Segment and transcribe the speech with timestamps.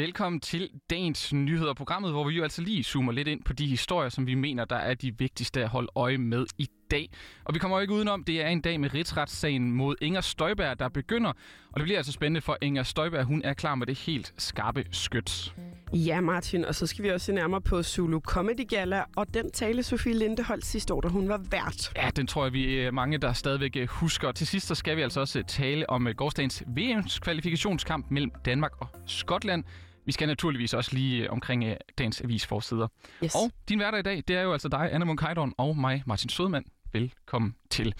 [0.00, 3.66] velkommen til dagens nyheder, programmet, hvor vi jo altså lige zoomer lidt ind på de
[3.66, 7.10] historier, som vi mener, der er de vigtigste at holde øje med i dag.
[7.44, 10.78] Og vi kommer jo ikke udenom, det er en dag med rigsretssagen mod Inger Støjberg,
[10.78, 11.32] der begynder.
[11.72, 14.84] Og det bliver altså spændende for Inger Støjberg, hun er klar med det helt skarpe
[14.90, 15.54] skyts.
[15.92, 19.50] Ja, Martin, og så skal vi også se nærmere på Zulu Comedy Gala, og den
[19.50, 21.92] tale Sofie Linde holdt sidste år, da hun var vært.
[21.96, 24.32] Ja, den tror jeg, vi er mange, der stadigvæk øh, husker.
[24.32, 28.30] Til sidst så skal vi altså også øh, tale om øh, gårdsdagens VM's kvalifikationskamp mellem
[28.44, 29.64] Danmark og Skotland.
[30.10, 32.88] Vi skal naturligvis også lige omkring dagens avisforsider.
[33.24, 33.34] Yes.
[33.34, 35.22] Og din hverdag i dag, det er jo altså dig, Anna Munk
[35.58, 36.64] og mig, Martin Sødmand.
[36.92, 37.94] Velkommen til.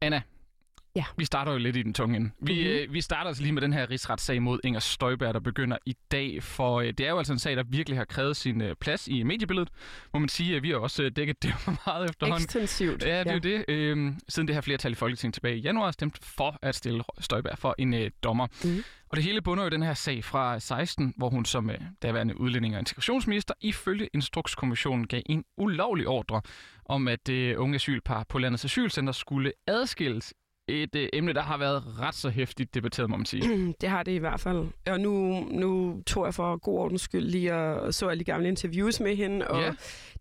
[0.00, 0.22] Anna,
[0.96, 1.04] Ja.
[1.16, 2.30] Vi starter jo lidt i den tunge ende.
[2.40, 2.62] Vi, Mhm.
[2.70, 5.96] øh, vi starter altså lige med den her rigsretssag mod Inger Støjberg, der begynder i
[6.12, 8.74] dag, for øh, det er jo altså en sag, der virkelig har krævet sin øh,
[8.80, 9.68] plads i mediebilledet.
[10.12, 11.54] Må man sige, at vi har også øh, dækket det
[11.86, 12.44] meget efterhånden.
[12.44, 13.02] Ekstensivt.
[13.04, 13.64] Ja, det er jo det.
[13.68, 17.58] Øhm, siden det her flertal i Folketinget tilbage i januar stemt for at stille Støjberg
[17.58, 18.46] for en øh, dommer.
[18.64, 18.84] Mhm.
[19.08, 22.40] Og det hele bunder jo den her sag fra 16, hvor hun som øh, daværende
[22.40, 26.40] udlænding og integrationsminister ifølge Instrukskommissionen gav en ulovlig ordre
[26.84, 30.34] om, at øh, unge asylpar på landets asylcenter skulle adskilles.
[30.68, 33.42] Et øh, emne, der har været ret så hæftigt debatteret, må man sige.
[33.80, 34.66] Det har det i hvert fald.
[34.86, 38.48] Og nu, nu tog jeg for god ordens skyld lige og så alle de gamle
[38.48, 39.72] interviews med hende og ja.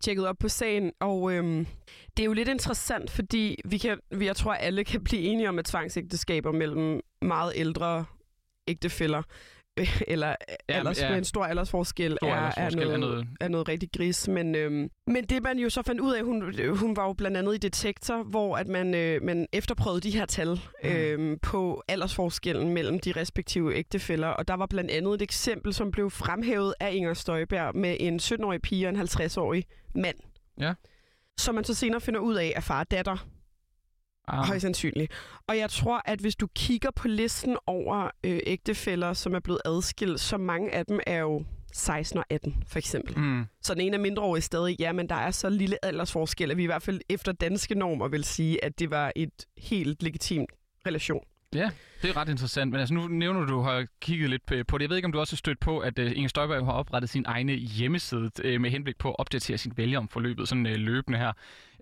[0.01, 0.91] tjekkede op på sagen.
[0.99, 1.67] Og øhm,
[2.17, 5.49] det er jo lidt interessant, fordi vi kan, vi, jeg tror, alle kan blive enige
[5.49, 8.05] om, at tvangsægteskaber mellem meget ældre
[8.67, 9.23] ægtefæller øh,
[10.07, 10.35] eller
[10.67, 11.11] alders, ja.
[11.11, 11.17] ja.
[11.17, 14.27] en stor aldersforskel, Stor er, aldersforskel er, er noget, noget- er noget rigtig gris.
[14.27, 16.41] Men, øhm, men det man jo så fandt ud af, hun,
[16.77, 20.25] hun var jo blandt andet i Detektor, hvor at man, øh, man efterprøvede de her
[20.25, 20.89] tal Mm.
[20.89, 24.27] øhm, på aldersforskellen mellem de respektive ægtefæller.
[24.27, 28.19] Og der var blandt andet et eksempel, som blev fremhævet af Inger Støjberg med en
[28.19, 29.63] 17-årig pige og en 50-årig
[29.95, 30.17] mand.
[30.59, 30.73] Ja.
[31.39, 33.27] Som man så senere finder ud af er far og datter.
[34.27, 35.11] Ah, Højst sandsynligt.
[35.47, 39.61] Og jeg tror, at hvis du kigger på listen over øh, ægtefæller, som er blevet
[39.65, 43.17] adskilt, så mange af dem er jo 16 og 18, for eksempel.
[43.19, 46.57] mm, Så den ene er mindreårig stadig, ja, men der er så lille aldersforskel, at
[46.57, 50.49] vi i hvert fald efter danske normer vil sige, at det var et helt legitimt
[50.87, 51.23] relation.
[51.53, 51.69] ja,
[52.01, 52.71] det er ret interessant.
[52.71, 54.81] Men altså, nu nævner du, du har kigget lidt på- det.
[54.81, 57.09] Jeg ved ikke, om du også har stødt på, at uh, Inger Støjberg har oprettet
[57.09, 60.71] sin egne hjemmeside uh, med henblik på at opdatere sin vælger om forløbet sådan uh,
[60.71, 61.31] løbende her.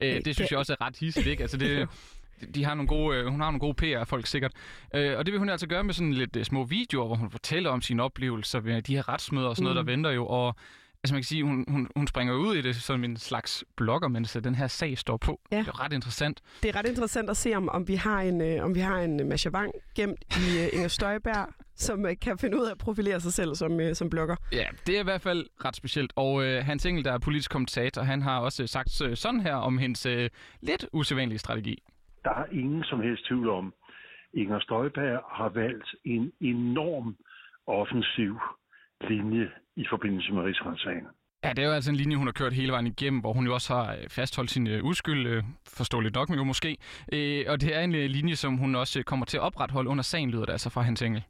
[0.01, 1.41] Det synes jeg også er ret hissigt, ikke?
[1.41, 1.88] Altså, det,
[2.56, 4.52] de har nogle gode, øh, hun har nogle gode PR-folk sikkert.
[4.96, 7.31] Øh, og det vil hun altså gøre med sådan lidt øh, små videoer, hvor hun
[7.31, 9.85] fortæller om sine oplevelser ved de her retsmøder og sådan noget, Mm.
[9.85, 10.28] der venter jo.
[10.28, 10.56] Og
[11.03, 14.07] altså man kan sige, hun, hun, hun springer ud i det som en slags blogger,
[14.07, 15.40] mens øh, den her sag står på.
[15.51, 15.57] Ja.
[15.57, 16.41] Det er ret interessant.
[16.63, 19.00] Det er ret interessant at se, om, om vi har en, øh, om vi har
[19.00, 22.72] en øh, Masha Wang gemt i øh, Inger Støjberg, som øh, kan finde ud af
[22.72, 24.35] at profilere sig selv som, øh, som blogger.
[24.51, 26.13] Ja, det er i hvert fald ret specielt.
[26.16, 29.56] Og øh, Hans Engel, der er politisk kommentator, han har også sagt øh, sådan her
[29.56, 30.30] om hendes øh,
[30.62, 31.84] lidt usædvanlige strategi.
[32.23, 33.73] Der er ingen som helst tvivl om,
[34.33, 37.15] Inger Støjberg har valgt en enorm
[37.67, 38.39] offensiv
[39.09, 41.07] linje i forbindelse med rigsretssagen.
[41.43, 43.45] Ja, det er jo altså en linje, hun har kørt hele vejen igennem, hvor hun
[43.45, 45.43] jo også har øh, fastholdt sin øh, uskyld, øh,
[45.77, 46.77] forståeligt nok, men jo måske.
[47.47, 50.45] Og det er en linje, som hun også kommer til at opretholde under sagen, lyder
[50.45, 51.23] det altså fra Hans Engel.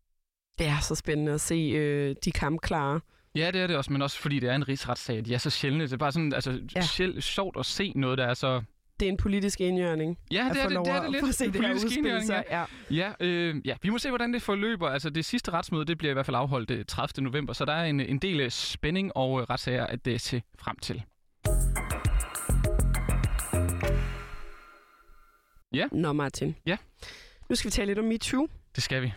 [0.60, 3.00] Det er så spændende at se øh, de kampklare.
[3.36, 5.26] Ja, det er det også, men også fordi det er en rigsretssag.
[5.26, 5.84] De er så sjældne.
[5.84, 6.82] Det er bare sådan, altså, Ja.
[7.00, 7.20] ja.
[7.20, 8.62] sjovt at se noget, der er så...
[9.00, 10.18] Det er en politisk indjørning.
[10.32, 11.26] Ja, at det er det, det, er at det lidt.
[11.26, 12.44] få se det her Politisk udspille indjørning, sig.
[12.52, 12.64] Ja.
[12.92, 14.90] Ja, øh, ja, vi må se, hvordan det forløber.
[14.90, 17.24] Altså, det sidste retsmøde, det bliver i hvert fald afholdt øh, 30.
[17.24, 20.42] november, så der er en, en del øh, spænding og øh, retssager at det se
[20.60, 21.04] frem til.
[25.92, 26.56] Nå, Martin.
[26.66, 26.78] Ja.
[27.50, 28.48] Nu skal vi tale lidt om MeToo.
[28.76, 29.14] Det skal vi.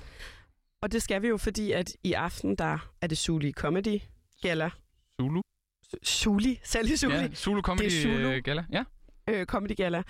[0.84, 4.00] Og det skal vi jo, fordi at i aften, der er det Suli Comedy
[4.42, 4.70] Gala.
[5.20, 5.40] Zulu.
[6.02, 6.60] Suli?
[6.64, 7.14] Sally Suli?
[7.14, 8.28] Ja, Zulu Comedy Det er Zulu.
[8.28, 8.64] øh, Gala.
[8.72, 8.84] Ja.
[9.30, 10.02] Øh, Comedy Gala.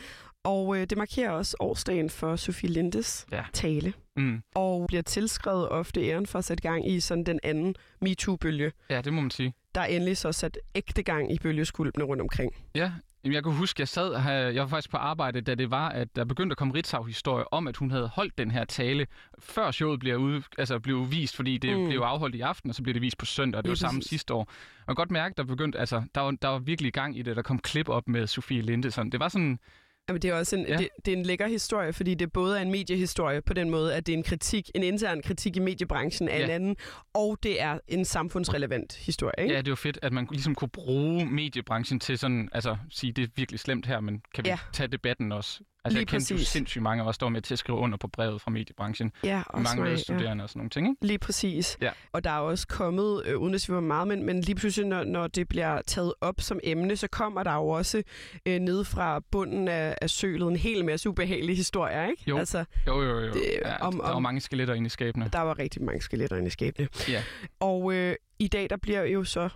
[0.44, 3.44] Og øh, det markerer også årsdagen for Sofie Lindes Ja.
[3.52, 3.92] tale.
[4.16, 4.42] Mm.
[4.54, 8.72] Og bliver tilskrevet ofte æren for at sætte gang i sådan den anden MeToo-bølge.
[8.90, 9.54] ja, det må man sige.
[9.74, 12.52] Der er endelig så sat ægte gang i bølgeskulpene rundt omkring.
[12.74, 12.92] Ja,
[13.24, 14.14] Jamen, jeg kunne huske, jeg sad
[14.52, 17.68] jeg var faktisk på arbejde, da det var, at der begyndte at komme Ritzau-historie om,
[17.68, 19.06] at hun havde holdt den her tale,
[19.38, 21.88] før showet blev, ude, altså blev vist, fordi det mm.
[21.88, 24.02] blev afholdt i aften, og så blev det vist på søndag, og det var samme
[24.02, 24.40] sidste år.
[24.40, 24.46] Og
[24.78, 27.36] jeg kan godt mærke, der begyndte, altså, der var, der var virkelig gang i det,
[27.36, 29.12] der kom klip op med Sofie Linde, sådan.
[29.12, 29.58] Det var sådan,
[30.08, 30.76] Jamen, det er også en, ja.
[30.76, 33.94] det, det er en lækker historie, fordi det både er en mediehistorie på den måde,
[33.94, 36.44] at det er en kritik, en intern kritik i mediebranchen af ja.
[36.44, 36.76] en anden,
[37.14, 39.34] og det er en samfundsrelevant historie.
[39.38, 39.54] Ikke?
[39.54, 43.12] Ja, det er jo fedt, at man ligesom kunne bruge mediebranchen til sådan, altså sige,
[43.12, 44.58] det er virkelig slemt her, men kan vi ja.
[44.72, 45.60] tage debatten også?
[45.84, 47.78] Altså, Lige jeg kendte jo sindssygt mange af os, der var med til at skrive
[47.78, 49.12] under på brevet fra mediebranchen.
[49.24, 50.42] Ja, også mange studerende ja.
[50.42, 51.06] og sådan nogle ting, ikke?
[51.06, 51.78] Lige præcis.
[51.80, 51.90] Ja.
[52.12, 55.04] Og der er også kommet, øh, uden at sige meget, men, men lige pludselig, når,
[55.04, 58.02] når det bliver taget op som emne, så kommer der jo også
[58.46, 62.22] øh, ned fra bunden af, af sølet en hel masse ubehagelige historier, ikke?
[62.26, 63.18] Jo, altså, jo, jo.
[63.20, 63.32] jo.
[63.32, 65.28] Det, ja, om, der var mange skeletter inde i skabene.
[65.32, 66.88] Der var rigtig mange skeletter inde i skabene.
[67.08, 67.22] Ja.
[67.60, 69.48] Og øh, i dag, der bliver jo så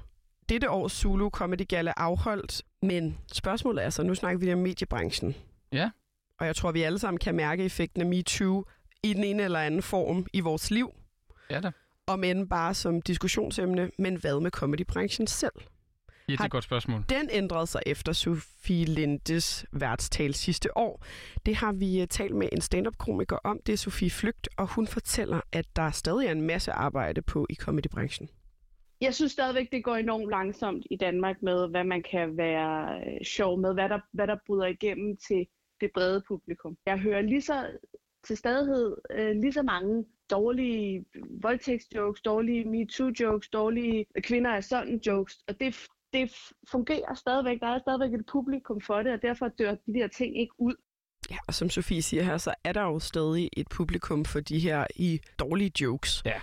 [0.48, 5.34] dette års Zulu Comedy Gala afholdt, men spørgsmålet er så, nu snakker vi om mediebranchen.
[5.72, 5.90] Ja
[6.40, 8.64] og jeg tror, vi alle sammen kan mærke effekten af MeToo
[9.02, 10.94] i den ene eller anden form i vores liv.
[11.50, 11.70] Ja da.
[12.06, 15.52] Om end bare som diskussionsemne, men hvad med comedybranchen selv?
[16.29, 17.05] Ja, det er et godt spørgsmål.
[17.08, 21.05] Den ændrede sig efter Sofie Lindes værtstal sidste år.
[21.46, 23.61] Det har vi øh, talt med en stand-up-komiker om.
[23.67, 27.46] Det er Sofie Flygt, og hun fortæller, at der stadig er en masse arbejde på
[27.50, 28.29] i comedybranchen.
[29.00, 33.25] Jeg synes stadigvæk, det går enormt langsomt i Danmark med, hvad man kan være øh,
[33.25, 35.46] sjov med, hvad der, hvad der bryder igennem til
[35.80, 36.76] det brede publikum.
[36.86, 37.66] Jeg hører lige så
[38.26, 41.04] til stadighed øh, lige så mange dårlige
[41.42, 46.34] voldtægtsjokes, dårlige MeToo-jokes, dårlige kvinder er sådan jokes, og det, det
[46.70, 47.60] fungerer stadigvæk.
[47.60, 50.75] Der er stadigvæk et publikum for det, og derfor dør de der ting ikke ud.
[51.30, 54.58] Ja, og som Sofie siger her, så er der jo stadig et publikum for de
[54.58, 56.22] her i dårlige jokes.
[56.24, 56.40] Ja.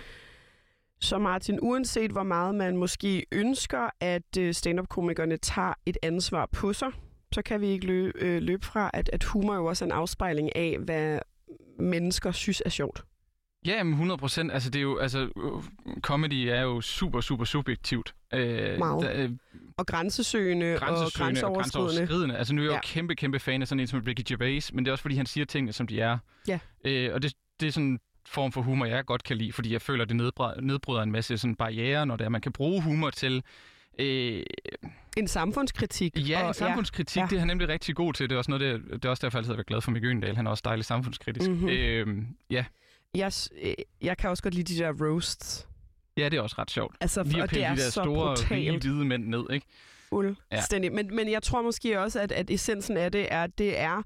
[1.00, 6.72] Så Martin, uanset hvor meget man måske ønsker, at øh, stand-up-komikerne tager et ansvar på
[6.72, 6.92] sig,
[7.36, 9.92] så kan vi ikke løbe, øh, løbe fra, at, at humor jo også er en
[9.92, 11.18] afspejling af, hvad
[11.78, 13.04] mennesker synes er sjovt.
[13.66, 14.52] Ja, men 100 procent.
[14.52, 15.28] Altså, det er jo, altså,
[16.00, 18.14] comedy er jo super, super subjektivt.
[18.34, 19.02] Øh, Meget.
[19.02, 19.30] Der, øh,
[19.76, 21.46] og grænsesøgende, grænsesøgende og grænseoverskridende.
[21.46, 22.36] Og grænseoverskridende.
[22.36, 22.80] Altså, nu er jeg jo ja.
[22.80, 25.26] kæmpe, kæmpe fan af sådan en som Ricky Gervais, men det er også, fordi han
[25.26, 26.18] siger tingene, som de er.
[26.48, 26.58] Ja.
[26.84, 29.72] Øh, og det, det er sådan en form for humor, jeg godt kan lide, fordi
[29.72, 30.16] jeg føler, det
[30.62, 33.42] nedbryder en masse sådan barriere, når det er, man kan bruge humor til
[33.98, 34.42] Øh,
[35.16, 36.28] en samfundskritik.
[36.28, 37.26] Ja, en samfundskritik, ja.
[37.30, 38.28] det er han nemlig rigtig god til.
[38.28, 39.90] Det er også, noget, det, det er også derfor, jeg altid har været glad for
[39.90, 40.36] Mikke Øgendal.
[40.36, 41.50] Han er også dejlig samfundskritisk.
[41.50, 41.68] Mm-hmm.
[41.68, 42.06] Øh,
[42.50, 42.64] ja.
[43.14, 43.32] Jeg,
[43.62, 45.68] øh, jeg kan også godt lide de der roasts.
[46.16, 46.96] Ja, det er også ret sjovt.
[47.00, 48.84] Altså, Lige at det er de der så store, brutalt.
[48.84, 49.66] hvide mænd ned, ikke?
[50.08, 50.88] Fuldstændig.
[50.88, 50.94] Ja.
[50.94, 54.02] Men, men jeg tror måske også, at, at essensen af det er, at det er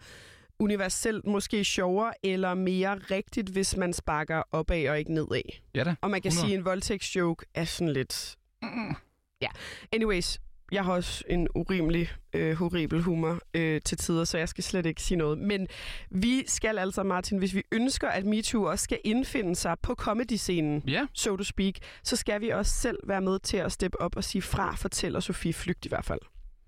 [0.58, 5.42] universelt måske sjovere eller mere rigtigt, hvis man sparker opad og ikke nedad.
[5.74, 5.94] Ja da.
[6.00, 6.46] Og man kan 100.
[6.46, 8.36] sige, at en voldtægtsjoke er sådan lidt...
[8.62, 8.94] Mm.
[9.42, 9.48] Ja,
[9.92, 10.40] anyways,
[10.72, 14.86] jeg har også en urimelig, øh, horribel humor øh, til tider, så jeg skal slet
[14.86, 15.38] ikke sige noget.
[15.38, 15.66] Men
[16.10, 20.82] vi skal altså, Martin, hvis vi ønsker, at MeToo også skal indfinde sig på comedy-scenen,
[20.88, 21.06] yeah.
[21.14, 21.74] so to speak,
[22.04, 25.20] så skal vi også selv være med til at steppe op og sige fra, fortæller
[25.20, 26.20] Sofie Flygt i hvert fald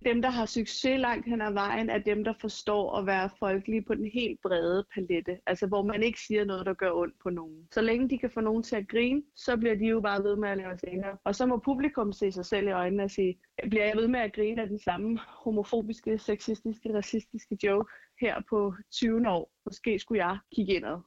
[0.04, 3.82] dem, der har succes langt hen ad vejen, er dem, der forstår at være folkelige
[3.82, 5.38] på den helt brede palette.
[5.46, 7.68] Altså, hvor man ikke siger noget, der gør ondt på nogen.
[7.72, 10.36] Så længe de kan få nogen til at grine, så bliver de jo bare ved
[10.36, 11.16] med at lave scener.
[11.24, 13.38] Og så må publikum se sig selv i øjnene og sige,
[13.70, 18.74] bliver jeg ved med at grine af den samme homofobiske, sexistiske, racistiske joke her på
[18.92, 19.50] 20 år?
[19.66, 20.98] Måske skulle jeg kigge indad.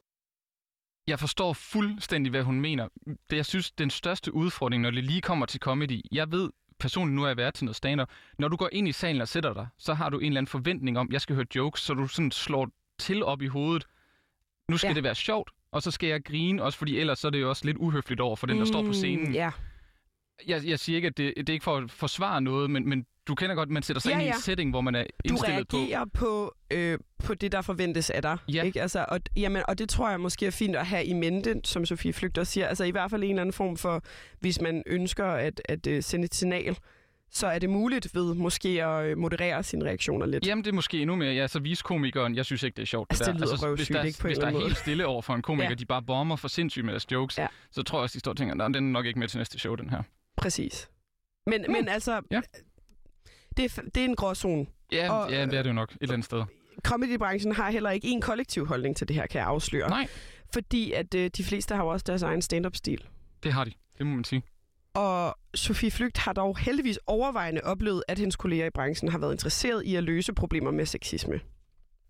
[1.08, 2.88] Jeg forstår fuldstændig, hvad hun mener.
[3.30, 7.16] Det, jeg synes, den største udfordring, når det lige kommer til comedy, jeg ved personligt,
[7.16, 8.02] nu er jeg været til noget stand.
[8.40, 10.50] Når du går ind i salen og sætter dig, så har du en eller anden
[10.50, 13.86] forventning om, jeg skal høre jokes, så du sådan slår til op i hovedet.
[14.70, 14.94] Nu skal ja.
[14.94, 17.50] det være sjovt, og så skal jeg grine, også fordi ellers så er det jo
[17.50, 19.34] også lidt uhøfligt over for den, der mm, står på mm, scenen.
[19.34, 19.52] Ja.
[20.48, 23.06] Jeg, jeg siger ikke, at det, det er ikke for at forsvare noget, men, men
[23.28, 25.68] du kender godt, man sætter sig ja, ind i en setting, hvor man er indstillet
[25.68, 25.78] på...
[25.78, 28.38] Du reagerer på, på, øh, på det, der forventes af dig.
[28.54, 28.64] Ja.
[28.64, 28.82] Ikke?
[28.82, 31.86] Altså, og, jamen, og det tror jeg måske er fint at have i mente, som
[31.86, 32.68] Sofie Flygter siger.
[32.68, 34.04] Altså i hvert fald en eller anden form for,
[34.40, 36.78] hvis man ønsker at, at uh, sende et signal,
[37.32, 40.48] så er det muligt ved måske at øh, moderere sine reaktioner lidt.
[40.48, 41.34] Jamen, det er måske endnu mere.
[41.34, 43.12] Ja, så vis komikeren, jeg synes ikke, det er sjovt.
[43.12, 45.22] Altså, det, det lyder altså, hvis der, ikke på hvis der er helt stille over
[45.22, 45.76] for en komiker, ja.
[45.76, 47.48] de bare bomber for sindssygt med deres jokes, ja.
[47.72, 49.60] så tror jeg også, de står og tænker, den er nok ikke med til næste
[49.60, 50.04] show, den her.
[50.38, 50.90] Præcis.
[51.48, 51.74] Men, mm.
[51.74, 52.42] men altså, ja.
[53.58, 54.66] Det, er, det er en gråzone.
[54.92, 56.44] Ja, og, ja, det er det jo nok et eller andet sted.
[56.84, 59.90] Comedybranchen har heller ikke en kollektiv holdning til det her, kan jeg afsløre.
[59.90, 60.08] Nej.
[60.54, 63.08] Fordi at øh, de fleste har jo også deres egen stand-up-stil.
[63.44, 64.44] Det har de, det må man sige.
[64.94, 69.32] Og Sofie Flygt har dog heldigvis overvejende oplevet, at hendes kolleger i branchen har været
[69.32, 71.40] interesseret i at løse problemer med sexisme.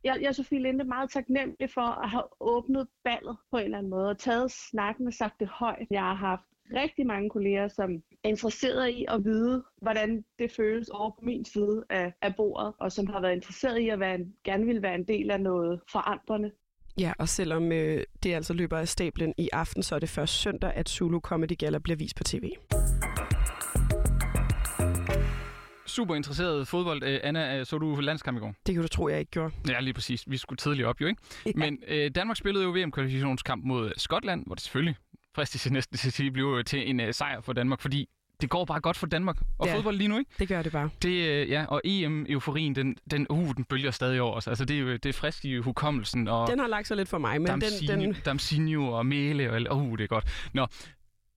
[0.04, 3.78] Jeg, jeg er Sofie Linde meget taknemmelig for at have åbnet ballet på en eller
[3.78, 5.88] anden måde og taget snakken og sagt det højt.
[5.92, 10.90] Jeg har haft rigtig mange kolleger, som er interesseret i at vide, hvordan det føles
[10.90, 14.16] over på min side af, af bordet, og som har været interesseret i at være
[14.16, 16.52] en, gerne vil være en del af noget forandrende.
[17.00, 20.34] Ja, og selvom øh, det altså løber af stablen i aften, så er det først
[20.34, 22.52] søndag, at Zulu Comedy Gala bliver vist på tv.
[25.86, 27.04] Super interesseret fodbold.
[27.04, 28.54] Øh, Anna, øh, så du landskamp i går?
[28.66, 29.54] Det kan du tro, jeg ikke gjorde.
[29.70, 30.24] Ja, lige præcis.
[30.28, 31.22] Vi skulle tidligt op jo, ikke?
[31.46, 31.52] Ja.
[31.56, 34.96] Men øh, Danmark spillede jo VM-kvalifikationskamp mod Skotland, hvor det selvfølgelig
[35.36, 38.10] fristes næsten til at sige, blev til en uh, sejr for Danmark, fordi
[38.42, 40.32] det går bare godt for Danmark og ja, fodbold lige nu, ikke?
[40.40, 40.90] det gør det bare.
[41.02, 44.48] Det, øh, ja, og EM-euforien, den, den, uh, den bølger stadig over os.
[44.48, 46.28] Altså, det er jo det er frisk i hukommelsen.
[46.28, 48.02] Og den har lagt sig lidt for mig, men Damsinho, den...
[48.02, 48.16] den...
[48.26, 50.50] Damsinho og Mele, og uh, det er godt.
[50.54, 50.68] Nå,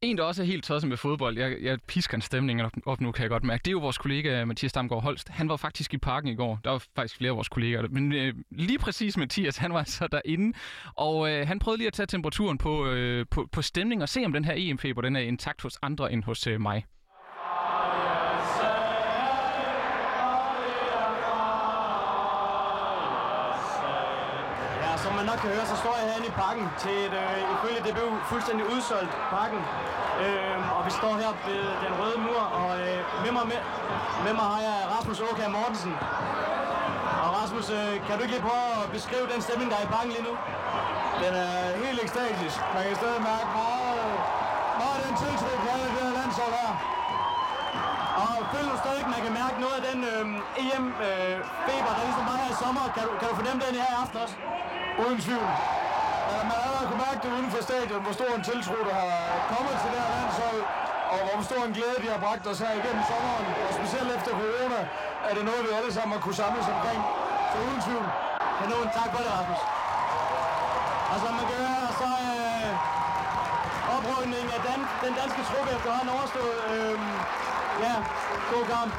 [0.02, 3.00] en, der også er helt tosset med fodbold, jeg, jeg pisker en stemning op, op
[3.00, 5.28] nu, kan jeg godt mærke, det er jo vores kollega øh, Mathias Damgaard Holst.
[5.28, 6.60] Han var faktisk i parken i går.
[6.64, 7.88] Der var faktisk flere af vores kolleger.
[7.90, 10.58] Men øh, lige præcis Mathias, han var så altså derinde.
[10.94, 14.24] Og øh, han prøvede lige at tage temperaturen på, øh, på, på stemning og se,
[14.24, 16.84] om den her EM-feber den er intakt hos andre end hos øh, mig.
[25.42, 29.12] Kan høre, så står jeg herinde i parken til et, øh, ifølge DBU, fuldstændig udsolgt
[29.36, 29.60] parken.
[30.24, 33.60] Øh, og vi står her ved den røde mur, og øh, med, mig, med,
[34.24, 35.94] med mig har jeg Rasmus Åkær Mortensen.
[37.24, 39.90] Og Rasmus, øh, kan du ikke lige prøve at beskrive den stemning, der er i
[39.96, 40.34] parken lige nu?
[41.22, 41.54] Den er
[41.84, 42.58] helt ekstatisk.
[42.74, 44.12] Man kan stadig mærke meget,
[44.80, 46.72] meget den tiltro på det her landshold her.
[48.22, 50.24] Og føler du stadig, at man kan mærke noget af den øh,
[50.64, 52.84] EM-feber, øh, der ligesom var her i sommer?
[52.94, 54.36] Kan du, kan du fornemme den her i aften også?
[55.02, 55.48] Uden tvivl.
[56.30, 58.96] Ja, man har allerede kunne mærke det uden for stadion, hvor stor en tiltro, der
[59.04, 59.16] har
[59.52, 60.60] kommet til det her landshold,
[61.12, 64.30] og hvor stor en glæde, de har bragt os her igennem sommeren, og specielt efter
[64.40, 64.80] corona,
[65.28, 67.00] er det noget, vi alle sammen har kunne samles omkring.
[67.50, 68.06] Så uden tvivl.
[68.58, 69.62] Kanon, tak for det, Rasmus.
[71.12, 72.70] Og som man kan høre, så øh,
[73.94, 76.56] oprykningen af dan, den danske truppe efterhånden overstået.
[76.72, 76.98] Øh,
[77.84, 77.94] ja,
[78.52, 78.92] god kamp.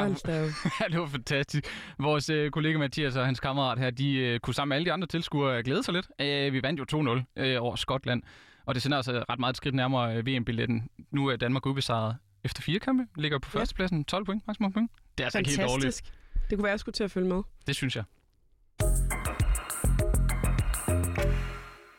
[0.00, 0.34] Ja,
[0.80, 1.64] ja, det var fantastisk.
[1.98, 4.92] Vores øh, kollega Mathias og hans kammerat her, de øh, kunne sammen med alle de
[4.92, 6.08] andre tilskuere glæde sig lidt.
[6.20, 8.22] Øh, vi vandt jo 2-0 øh, over Skotland,
[8.66, 10.88] og det sender altså ret meget et skridt nærmere øh, VM-billetten.
[11.10, 14.90] Nu er Danmark ubesejret efter fire kampe, ligger på førstepladsen, 12 point, maksimum point.
[15.18, 16.02] Det er altså ikke helt dårligt.
[16.50, 17.42] Det kunne være, at jeg skulle til at følge med.
[17.66, 18.04] Det synes jeg.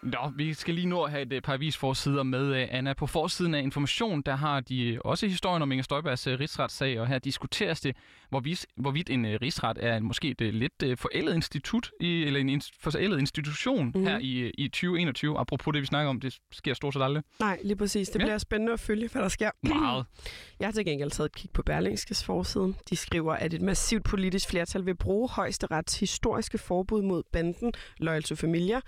[0.04, 2.94] Nå, vi skal lige nå at have et øh, par avisforsider med, øh, Anna.
[2.94, 7.20] På forsiden af Information, der har de også historien om Inger Støjbergs rigsretssag, og her
[7.20, 7.96] diskuteres det,
[8.30, 13.86] hvorvidt, hvorvidt en rigsret er måske et lidt forældet institut, i, eller en forældet institution
[13.86, 14.04] mm-hmm.
[14.04, 15.40] her i, i 2021.
[15.40, 17.24] Apropos det, vi snakker om, det sker stort set aldrig.
[17.40, 18.10] Nej, lige præcis.
[18.10, 18.26] Det ja.
[18.26, 19.52] bliver spændende at følge, hvad der sker.
[19.64, 20.06] Meget.
[20.60, 22.74] Jeg har til gengæld taget et kig på Berlingskes forside.
[22.90, 28.24] De skriver, at et massivt politisk flertal vil bruge højesterets historiske forbud mod banden Loyal
[28.24, 28.80] to Familia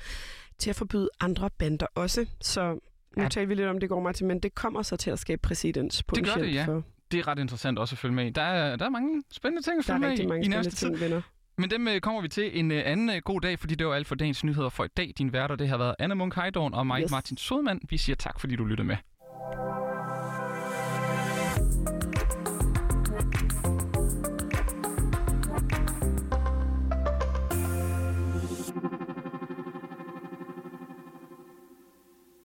[0.58, 2.26] til at forbyde andre bander også.
[2.42, 2.80] Så
[3.18, 3.30] nu ja.
[3.30, 6.04] taler vi lidt om det går, Martin, men det kommer så til at skabe præcedens
[6.16, 6.66] Det gør det, ja.
[6.66, 6.84] For...
[7.12, 8.30] Det er ret interessant også at følge med i.
[8.30, 10.16] Der er, der er mange spændende ting at følge med i.
[10.16, 11.22] Der er rigtig mange spændende ting, venner.
[11.58, 13.94] Men dem øh, kommer vi til en uh, anden uh, god dag, fordi det var
[13.94, 15.14] alt for dagens nyheder for i dag.
[15.18, 17.12] Din værter, det har været Anna Munk Heidorn og mig, yes.
[17.12, 17.80] Martin Sodman.
[17.90, 18.98] Vi siger tak, fordi du lyttede med.